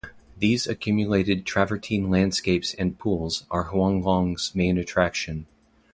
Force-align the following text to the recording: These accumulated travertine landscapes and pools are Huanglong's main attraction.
These 0.35 0.65
accumulated 0.65 1.45
travertine 1.45 2.09
landscapes 2.09 2.73
and 2.73 2.97
pools 2.97 3.45
are 3.51 3.65
Huanglong's 3.69 4.55
main 4.55 4.79
attraction. 4.79 5.45